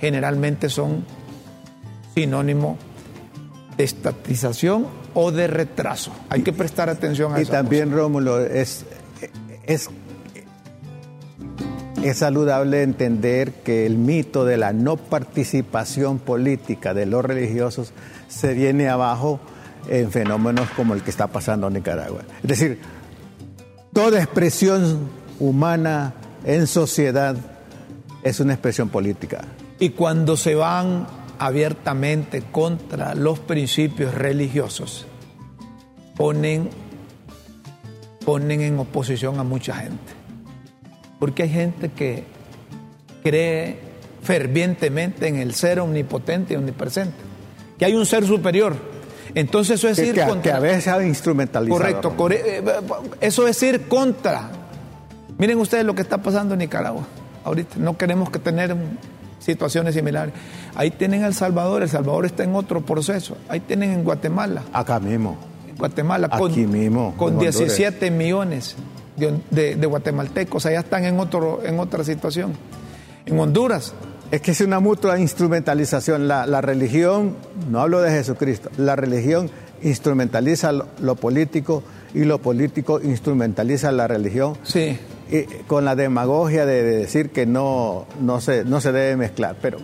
[0.00, 1.04] generalmente son
[2.14, 2.76] sinónimo
[3.76, 6.12] de estatización o de retraso.
[6.30, 7.50] Hay que prestar atención a eso.
[7.50, 8.84] Y también, Rómulo, es,
[9.64, 9.90] es,
[12.08, 17.92] es saludable entender que el mito de la no participación política de los religiosos
[18.28, 19.40] se viene abajo
[19.88, 22.22] en fenómenos como el que está pasando en Nicaragua.
[22.42, 22.80] Es decir,
[23.92, 26.14] toda expresión humana
[26.44, 27.36] en sociedad
[28.22, 29.42] es una expresión política.
[29.78, 31.06] Y cuando se van
[31.38, 35.06] abiertamente contra los principios religiosos,
[36.16, 36.70] ponen,
[38.24, 40.15] ponen en oposición a mucha gente.
[41.18, 42.24] Porque hay gente que
[43.22, 43.78] cree
[44.22, 47.14] fervientemente en el ser omnipotente y omnipresente,
[47.78, 48.74] que hay un ser superior.
[49.34, 50.42] Entonces eso es ir que, contra...
[50.42, 51.78] Que a veces se ha instrumentalizado.
[51.80, 52.62] Correcto, corre- eh,
[53.20, 54.50] eso es ir contra.
[55.38, 57.06] Miren ustedes lo que está pasando en Nicaragua
[57.44, 57.76] ahorita.
[57.78, 58.74] No queremos que tener
[59.38, 60.32] situaciones similares.
[60.74, 63.36] Ahí tienen El Salvador, El Salvador está en otro proceso.
[63.48, 65.36] Ahí tienen en Guatemala, Acá mismo.
[65.68, 67.58] en Guatemala con, Aquí mismo, con en Honduras.
[67.58, 68.74] 17 millones
[69.16, 70.66] de, de- de guatemaltecos.
[70.66, 72.52] Allá están en, otro, en otra situación.
[73.26, 73.92] En Honduras,
[74.30, 76.28] Es que es una mutua instrumentalización.
[76.28, 77.36] La, la religión,
[77.70, 79.50] no hablo de Jesucristo, la religión
[79.82, 81.82] instrumentaliza lo, lo político
[82.14, 84.98] y lo político instrumentaliza la religión sí.
[85.30, 89.56] y con la demagogia de, de decir que no, no, se, no se debe mezclar.
[89.60, 89.78] Pero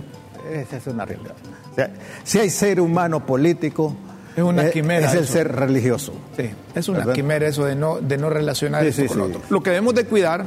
[0.53, 1.35] esa es una realidad.
[1.71, 1.91] O sea,
[2.25, 3.95] si hay ser humano político,
[4.37, 5.33] Es una quimera es el eso.
[5.33, 6.13] ser religioso.
[6.37, 7.15] Sí, es una ¿Verdad?
[7.15, 9.15] quimera eso de no, de no relacionar Sí, con sí.
[9.19, 9.41] lo otro.
[9.51, 10.45] Lo que debemos de cuidar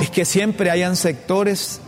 [0.00, 1.80] es que siempre hayan sectores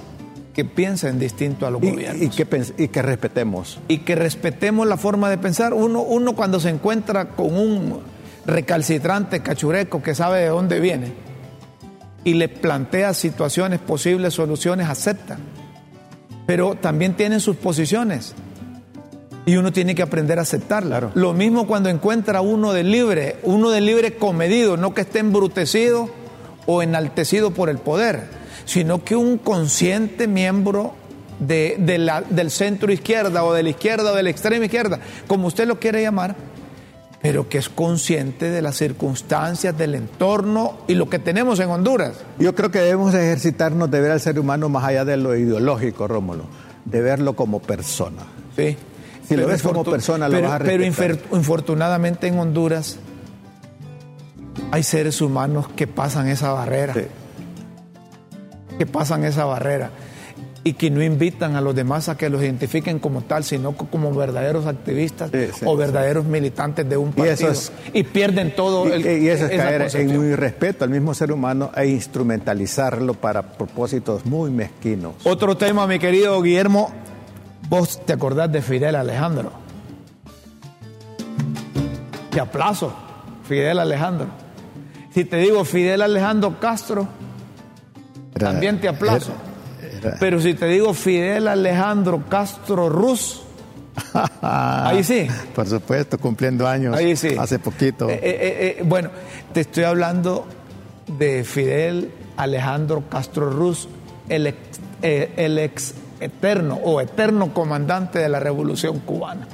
[0.52, 2.22] que piensen distinto a los Y, gobiernos.
[2.22, 3.80] y que, pens- y que respetemos.
[3.88, 5.74] y que respetemos la forma de pensar.
[5.74, 8.00] Uno, uno cuando se encuentra con un
[8.46, 11.12] recalcitrante cachureco que sabe de dónde viene
[12.22, 15.38] y le plantea situaciones, posibles soluciones, acepta.
[16.46, 18.34] Pero también tienen sus posiciones
[19.46, 20.98] y uno tiene que aprender a aceptarla.
[20.98, 21.10] Claro.
[21.14, 26.08] Lo mismo cuando encuentra uno de libre, uno de libre comedido, no que esté embrutecido
[26.66, 28.22] o enaltecido por el poder,
[28.64, 30.94] sino que un consciente miembro
[31.38, 34.98] de, de la- del centro izquierda o de la izquierda o de la extrema izquierda,
[35.26, 36.36] como usted lo quiere llamar,
[37.20, 42.12] pero que es consciente de las circunstancias, del entorno y lo que tenemos en Honduras.
[42.38, 46.06] Yo creo que debemos ejercitarnos de ver al ser humano más allá de lo ideológico,
[46.06, 46.44] Rómulo,
[46.84, 48.22] de verlo como persona.
[48.56, 48.76] Sí.
[49.28, 52.98] Si lo ves como persona, lo pero, vas a pero infortunadamente en Honduras
[54.70, 57.00] hay seres humanos que pasan esa barrera, Sí.
[58.78, 59.90] que pasan esa barrera
[60.66, 63.86] y que no invitan a los demás a que los identifiquen como tal, sino co-
[63.86, 67.32] como verdaderos activistas Sí, sí, o verdaderos militantes de un Y partido.
[67.34, 70.90] eso es- y pierden todo Y, el, y eso es caer en un irrespeto al
[70.90, 75.14] mismo ser humano e instrumentalizarlo para propósitos muy mezquinos.
[75.24, 76.90] Otro tema, mi querido Guillermo,
[77.68, 79.52] vos te acordás de Fidel Alejandro.
[82.30, 82.92] Te aplazo,
[83.48, 84.26] Fidel Alejandro.
[85.12, 87.06] Si te digo Fidel Alejandro Castro,
[88.34, 89.32] Era- también te aplazo.
[89.80, 93.42] era- era- Pero si te digo Fidel Alejandro Castro Ruz,
[94.42, 95.28] ahí sí.
[95.54, 97.36] Por supuesto, cumpliendo años Ahí sí.
[97.38, 98.10] hace poquito.
[98.10, 99.10] Eh, eh, eh, bueno,
[99.52, 100.46] te estoy hablando
[101.16, 103.86] de Fidel Alejandro Castro Ruz,
[104.28, 104.58] el ex,
[105.02, 109.46] el ex eterno o eterno comandante de la Revolución Cubana.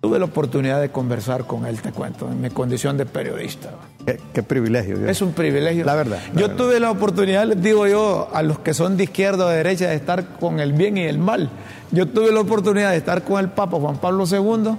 [0.00, 3.70] Tuve la oportunidad de conversar con él, te cuento, en mi condición de periodista.
[4.06, 4.96] qué, qué privilegio.
[4.96, 5.10] Dios.
[5.10, 5.84] Es un privilegio.
[5.84, 6.56] La verdad, la yo verdad.
[6.56, 9.88] tuve la oportunidad, les digo yo, a los que son de izquierda o de derecha,
[9.88, 11.50] de estar con el bien y el mal.
[11.90, 14.76] Yo tuve la oportunidad de estar con el Papa Juan Pablo II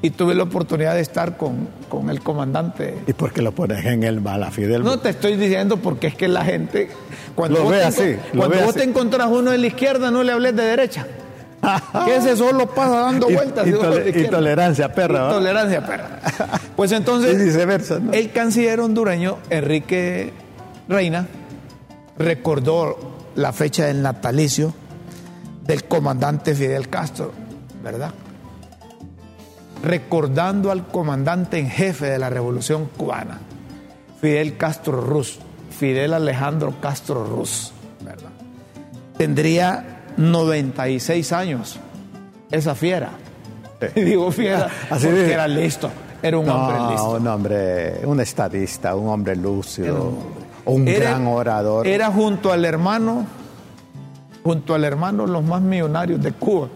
[0.00, 2.98] y tuve la oportunidad de estar con, con el comandante.
[3.06, 4.84] ¿Y por qué lo pones en el mal a Fidel?
[4.84, 6.88] No te estoy diciendo porque es que la gente,
[7.34, 8.78] cuando, Lo vos, ve te, así, cuando vos así.
[8.78, 11.06] te encontrás uno de la izquierda, no le hables de derecha.
[12.04, 13.66] que ese solo pasa dando vueltas.
[13.66, 15.24] intolerancia perra.
[15.24, 16.20] Intolerancia perra.
[16.76, 17.34] Pues entonces.
[17.40, 18.12] Y viceversa, ¿no?
[18.12, 20.32] El canciller hondureño Enrique
[20.88, 21.26] Reina
[22.16, 22.96] recordó
[23.34, 24.72] la fecha del natalicio
[25.64, 27.32] del comandante Fidel Castro,
[27.82, 28.12] ¿verdad?
[29.82, 33.38] Recordando al comandante en jefe de la revolución cubana,
[34.20, 35.38] Fidel Castro Ruz,
[35.70, 37.72] Fidel Alejandro Castro Ruz,
[38.04, 38.30] ¿verdad?
[39.16, 41.78] Tendría 96 años,
[42.50, 43.10] esa fiera.
[43.94, 45.90] Y digo fiera, Así porque era listo,
[46.22, 47.10] era un hombre listo.
[47.12, 50.04] un hombre, un estadista, un hombre lúcido,
[50.64, 51.86] un un, Era- gran orador.
[51.86, 53.24] Era junto al hermano,
[54.42, 56.68] junto al hermano los más millonarios de Cuba.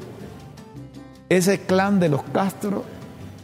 [1.36, 2.84] Ese clan de los Castro,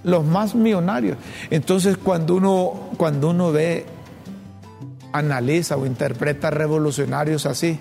[0.04, 1.16] los más millonarios.
[1.50, 3.86] Entonces cuando uno, cuando uno ve,
[5.12, 7.78] analiza o interpreta revolucionarios así,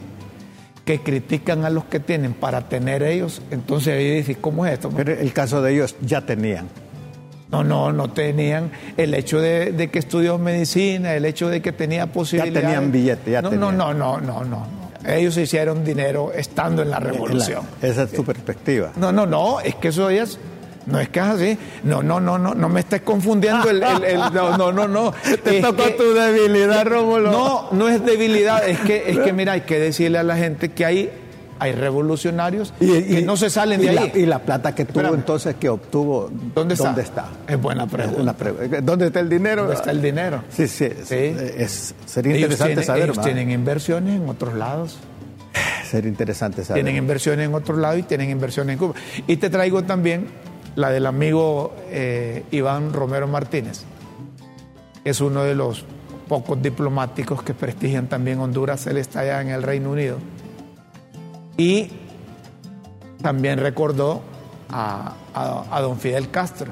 [0.86, 4.90] que critican a los que tienen para tener ellos, entonces ahí dice, ¿cómo es esto?
[4.96, 6.70] Pero el caso de ellos ya tenían.
[7.52, 11.74] No, no, no tenían el hecho de, de que estudió medicina, el hecho de que
[11.74, 12.62] tenía posibilidades.
[12.62, 13.78] tenían billete, ya no, tenían.
[13.78, 14.87] No, no, no, no, no.
[15.08, 17.66] Ellos hicieron dinero estando en la revolución.
[17.82, 18.92] La- esa es tu perspectiva.
[18.98, 20.38] No, no, no, es que eso es
[20.86, 21.58] No es que es así.
[21.84, 23.80] No, no, no, no, no me estés confundiendo el,
[24.34, 25.14] no, no, no, no.
[25.44, 27.32] Te tocó tu debilidad, Rómulo.
[27.32, 30.70] No, no es debilidad, es que, es que mira, hay que decirle a la gente
[30.72, 31.12] que hay,
[31.60, 34.12] hay revolucionarios y, que no se salen de ahí.
[34.16, 36.88] y la plata que tuvo entonces, que obtuvo, ¿dónde está?
[36.88, 37.30] ¿Dónde está?
[37.48, 38.36] Es buena pregunta.
[38.82, 39.64] ¿Dónde está el dinero?
[39.64, 40.44] ¿Dónde está el dinero?
[40.50, 40.86] Sí, sí.
[41.10, 43.04] Es, sería interesante saber.
[43.04, 44.98] Ellos tienen inversiones en otros lados.
[45.90, 46.84] Sería interesante saber.
[46.84, 48.94] Tienen inversiones en otros lados y tienen inversiones en Cuba.
[49.26, 50.28] Y te traigo también
[50.78, 53.82] la del amigo eh, Iván Romero Martínez,
[55.04, 55.84] es uno de los
[56.28, 60.18] pocos diplomáticos que prestigian también Honduras, él está allá en el Reino Unido.
[61.58, 61.90] Y
[63.22, 64.22] también recordó
[64.70, 65.16] a,
[65.82, 66.72] don Fidel Castro,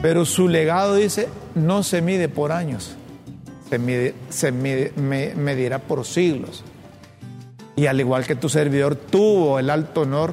[0.00, 2.96] Pero su legado dice, no se mide por años,
[3.68, 6.64] se, se medirá por siglos.
[7.76, 10.32] Y al igual que tu servidor tuvo el alto honor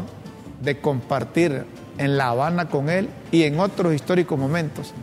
[0.61, 1.65] de compartir
[1.97, 4.93] en La Habana con él y en otros históricos momentos.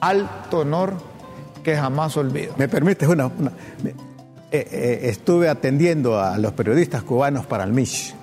[0.00, 0.94] Alto honor
[1.62, 2.54] que jamás olvido.
[2.56, 3.30] ¿Me permites una?
[4.58, 8.14] Eh, estuve atendiendo a los periodistas cubanos para el MISH.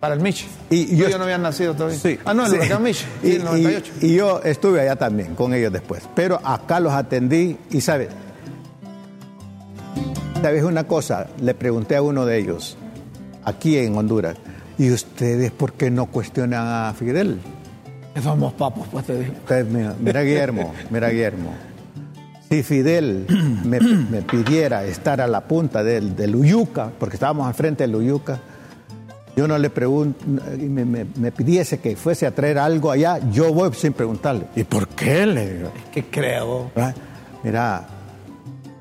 [0.00, 0.46] Para el MISH.
[0.70, 1.98] Y yo, no había nacido todavía.
[1.98, 3.92] Sí, ah, no, el MISH, y, el 98.
[4.00, 6.08] Y, yo estuve allá también con ellos después.
[6.14, 8.08] Pero acá los atendí y, ¿sabes?
[10.40, 11.28] ¿Sabes una cosa?
[11.40, 12.76] Le pregunté a uno de ellos,
[13.44, 14.36] aquí en Honduras,
[14.78, 17.38] ¿Y ustedes por qué no cuestionan a Fidel?
[18.22, 19.34] Somos papos, pues te digo.
[20.00, 21.54] Mira, Guillermo, mira, Guillermo.
[22.52, 23.24] Si Fidel
[23.64, 28.40] me, pidiera estar a la punta del, del, Uyuca, porque estábamos al frente del Uyuca,
[29.34, 33.72] yo no le pregunto, me, me, pidiese que fuese a traer algo allá, yo voy
[33.72, 34.48] sin preguntarle.
[34.54, 35.24] ¿Y por qué?
[35.24, 35.72] Le digo.
[35.74, 36.70] Es que creo.
[36.76, 36.92] ¿Ah?
[37.42, 37.86] Mira,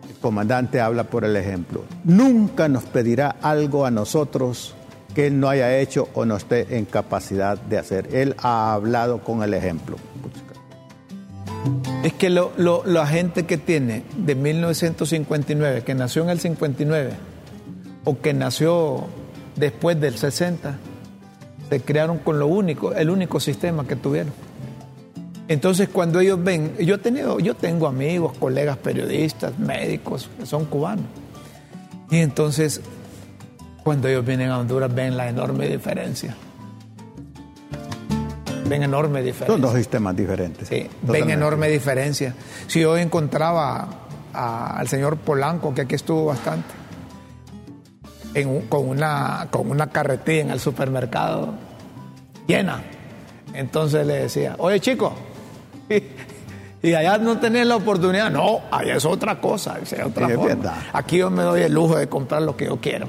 [0.09, 1.85] el comandante habla por el ejemplo.
[2.03, 4.75] Nunca nos pedirá algo a nosotros
[5.15, 8.13] que él no haya hecho o no esté en capacidad de hacer.
[8.13, 9.95] Él ha hablado con el ejemplo.
[12.03, 12.51] Es que lo,
[12.85, 17.11] la gente que tiene de 1959, que nació en el 59,
[18.05, 19.05] o que nació
[19.55, 20.77] después del 60,
[21.69, 24.33] se crearon con lo único, el único sistema que tuvieron.
[25.47, 30.65] Entonces cuando ellos ven, yo he tenido, yo tengo amigos, colegas periodistas, médicos que son
[30.65, 31.05] cubanos.
[32.09, 32.81] Y entonces
[33.83, 36.35] cuando ellos vienen a Honduras ven la enorme diferencia.
[38.71, 39.53] Ven enorme diferencia.
[39.53, 40.69] Son dos sistemas diferentes.
[40.69, 42.33] Sí, ven enorme diferencia.
[42.67, 43.85] Si yo encontraba
[44.31, 46.73] al señor Polanco, que aquí estuvo bastante,
[48.69, 51.53] con, una, con una carretilla en el supermercado
[52.47, 52.81] llena.
[53.53, 55.11] Entonces le decía, oye chico,
[56.81, 58.31] y, allá no tenés la oportunidad.
[58.31, 60.75] No, allá es otra cosa, es otra forma.
[60.93, 63.07] Aquí yo me doy el lujo de comprar lo que yo quiero.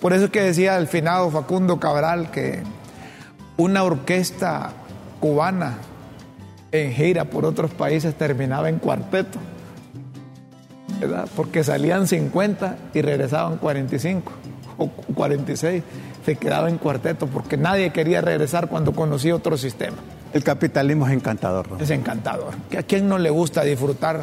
[0.00, 2.62] Por eso es que decía el finado Facundo Cabral que
[3.58, 4.72] una orquesta
[5.22, 5.78] cubana
[6.72, 9.38] en gira por otros países terminaba en cuarteto,
[11.00, 11.28] ¿verdad?
[11.36, 14.32] Porque salían 50 y regresaban 45
[14.78, 15.82] o 46,
[16.26, 19.98] se quedaba en cuarteto porque nadie quería regresar cuando conocía otro sistema.
[20.32, 21.68] El capitalismo es encantador.
[21.78, 22.54] Es encantador.
[22.76, 24.22] ¿A quién no le gusta disfrutar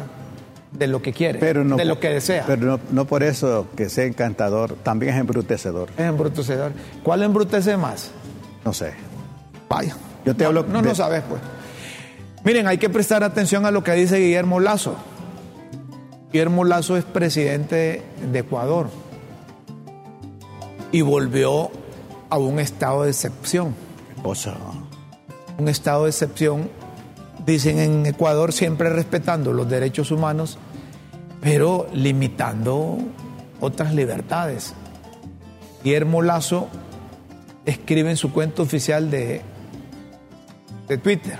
[0.70, 2.44] de lo que quiere, de lo que desea.
[2.46, 5.88] Pero no, por eso que sea encantador, también es embrutecedor.
[5.96, 6.72] Es embrutecedor.
[7.02, 8.10] ¿Cuál embrutece más?
[8.64, 8.92] No sé.
[9.68, 9.96] Vaya.
[10.24, 10.64] Yo te hablo.
[10.64, 11.40] No, no sabes, pues.
[12.44, 14.96] Miren, hay que prestar atención a lo que dice Guillermo Lazo.
[16.32, 18.02] Guillermo Lazo es presidente
[18.32, 18.88] de Ecuador
[20.92, 21.70] y volvió
[22.30, 23.74] a un estado de excepción.
[24.22, 24.54] cosa?
[25.58, 26.70] Un estado de excepción
[27.44, 30.58] dicen en Ecuador siempre respetando los derechos humanos,
[31.40, 32.98] pero limitando
[33.60, 34.74] otras libertades.
[35.84, 36.68] Guillermo Lazo
[37.66, 39.42] escribe en su cuenta oficial de,
[40.90, 41.38] de Twitter,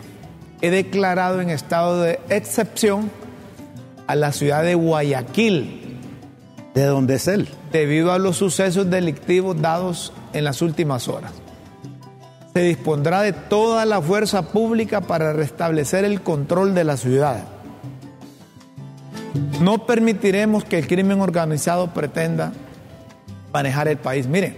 [0.62, 3.10] he declarado en estado de excepción
[4.06, 5.98] a la ciudad de Guayaquil.
[6.72, 7.48] ¿De dónde es él?
[7.70, 11.32] Debido a los sucesos delictivos dados en las últimas horas
[12.52, 17.44] se dispondrá de toda la fuerza pública para restablecer el control de la ciudad.
[19.60, 22.52] No permitiremos que el crimen organizado pretenda
[23.52, 24.26] manejar el país.
[24.26, 24.56] Miren,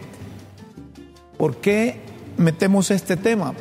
[1.36, 2.00] ¿por qué
[2.38, 3.52] metemos este tema?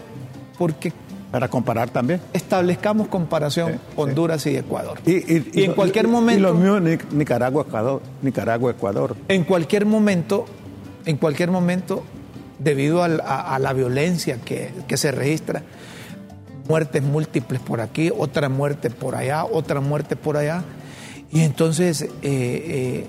[0.58, 0.94] Porque
[1.32, 2.22] para comparar también.
[2.34, 5.00] Establezcamos comparación Honduras y Ecuador.
[5.06, 6.40] Y, en cualquier momento.
[6.40, 8.02] Y los míos, Nicaragua, Ecuador.
[8.22, 9.16] Nicaragua, Ecuador.
[9.30, 10.46] En cualquier momento,
[11.06, 12.04] en cualquier momento,
[12.60, 15.64] debido a, la violencia que, se registra.
[16.68, 20.64] Muertes múltiples por aquí, otra muerte por allá, otra muerte por allá.
[21.32, 23.08] Y entonces eh, eh,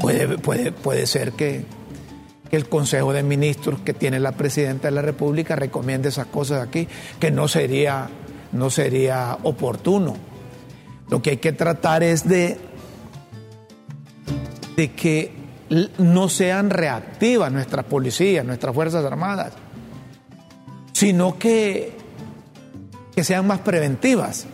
[0.00, 1.64] puede, puede, puede ser que,
[2.50, 6.66] que el Consejo de Ministros que tiene la Presidenta de la República recomiende esas cosas
[6.66, 6.86] aquí,
[7.18, 8.08] que no sería,
[8.52, 10.14] no sería oportuno.
[11.08, 12.58] Lo que hay que tratar es de,
[14.76, 15.32] de que
[15.98, 19.52] no sean reactivas nuestras policías, nuestras Fuerzas Armadas,
[20.92, 21.92] sino que,
[23.14, 24.46] que sean más preventivas.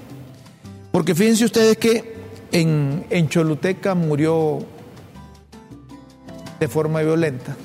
[0.93, 2.15] Porque fíjense ustedes que
[2.53, 4.59] en, en Choluteca murió
[6.59, 7.57] de forma violenta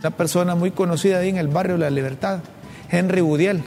[0.00, 2.40] una persona muy conocida ahí en el barrio de La Libertad,
[2.90, 3.62] Henry Budiel,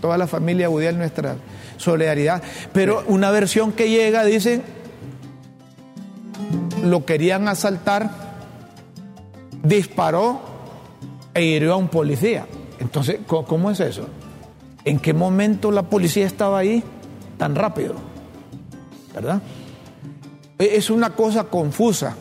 [0.00, 1.36] toda la familia Budiel, nuestra
[1.76, 2.42] solidaridad.
[2.72, 4.62] Pero una versión que llega, dicen,
[6.84, 8.10] lo querían asaltar,
[9.62, 10.40] disparó
[11.34, 12.46] e hirió a un policía.
[12.78, 14.08] Entonces, ¿cómo es eso?
[14.84, 16.82] ¿En qué momento la policía estaba ahí
[17.38, 17.94] tan rápido?
[19.14, 19.40] ¿Verdad?
[20.58, 22.16] E, es una cosa confusa.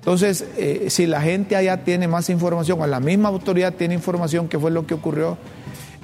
[0.00, 4.48] Entonces, eh, si la gente allá tiene más información, o la misma autoridad tiene información
[4.48, 5.36] que fue lo que ocurrió,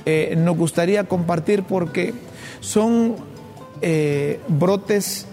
[0.04, 2.12] eh, nos gustaría compartir porque
[2.60, 3.16] son
[3.80, 5.26] eh, brotes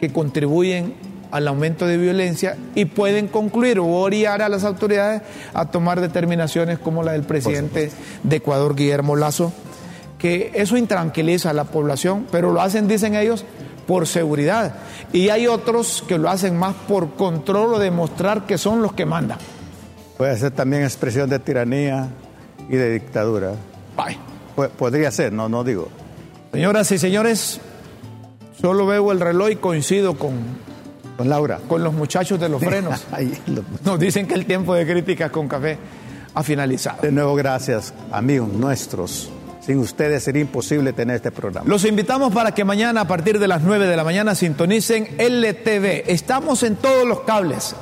[0.00, 0.94] que contribuyen
[1.30, 5.22] al aumento de violencia y pueden concluir o oriar a las autoridades
[5.54, 7.90] a tomar determinaciones como la del presidente
[8.22, 9.52] de Ecuador, Guillermo Lazo,
[10.18, 13.44] que eso intranquiliza a la población, pero lo hacen, dicen ellos,
[13.88, 14.74] por seguridad.
[15.14, 19.06] Y hay otros que lo hacen más por control o demostrar que son los que
[19.06, 19.38] mandan.
[20.18, 22.08] Puede ser también expresión de tiranía
[22.68, 23.54] y de dictadura.
[24.76, 25.88] Podría ser, no, no digo.
[26.52, 27.60] Señoras y señores,
[28.60, 30.34] solo veo el reloj y coincido con,
[31.16, 31.58] con Laura.
[31.66, 33.06] Con los muchachos de los frenos.
[33.84, 35.78] Nos dicen que el tiempo de críticas con café
[36.34, 37.00] ha finalizado.
[37.00, 39.30] De nuevo, gracias, amigos nuestros.
[39.68, 41.68] Sin ustedes sería imposible tener este programa.
[41.68, 46.04] Los invitamos para que mañana a partir de las 9 de la mañana sintonicen LTV.
[46.06, 47.76] Estamos en todos los cables.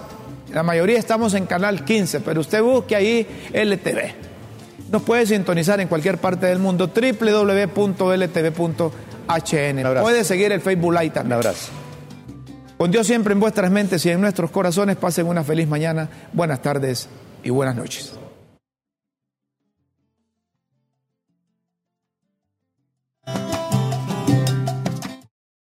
[0.52, 4.90] La mayoría estamos en canal 15, pero usted busque ahí LTV.
[4.90, 7.82] Nos puede sintonizar en cualquier parte del mundo www.ltv.hn.
[10.02, 11.38] Puede seguir el Facebook Live también.
[11.38, 11.70] Un abrazo.
[12.78, 14.96] Con Dios siempre en vuestras mentes y en nuestros corazones.
[14.96, 17.08] Pasen una feliz mañana, buenas tardes
[17.44, 18.25] y buenas noches.